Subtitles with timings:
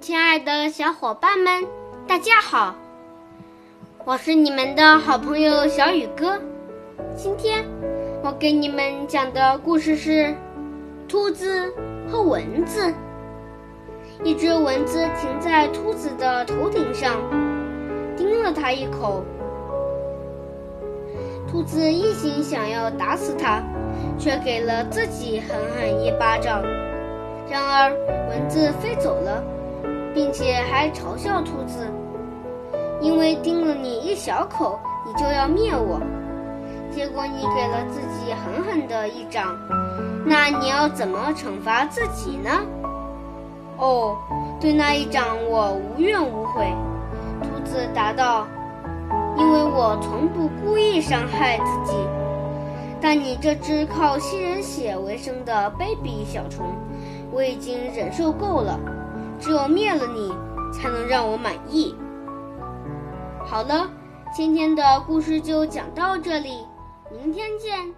[0.00, 1.66] 亲爱的小伙伴们，
[2.06, 2.74] 大家好！
[4.04, 6.40] 我是你们的好朋友小雨哥。
[7.14, 7.64] 今天
[8.22, 10.10] 我给你们讲的故事是
[11.08, 11.72] 《兔子
[12.10, 12.86] 和蚊子》。
[14.24, 17.16] 一只蚊子停在兔子的头顶上，
[18.16, 19.24] 叮了它一口。
[21.48, 23.62] 兔子一心想要打死它，
[24.18, 26.62] 却给了自己狠狠一巴掌。
[27.52, 27.92] 然而，
[28.28, 29.44] 蚊子飞走了。
[30.14, 31.90] 并且还嘲笑兔子，
[33.00, 35.98] 因为叮了你一小口，你就要灭我。
[36.90, 39.56] 结果你给了自己狠狠的一掌，
[40.26, 42.50] 那你要怎么惩罚自己呢？
[43.78, 44.14] 哦，
[44.60, 46.70] 对那一掌我无怨无悔。
[47.40, 48.46] 兔子答道
[49.38, 51.96] ：“因为我从不故意伤害自己。
[53.00, 56.66] 但你这只靠吸人血为生的卑鄙小虫，
[57.32, 58.78] 我已经忍受够了。”
[59.40, 60.32] 只有灭了你，
[60.72, 61.96] 才能让我满意。
[63.44, 63.90] 好了，
[64.32, 66.64] 今天的故事就讲到这里，
[67.10, 67.92] 明天见。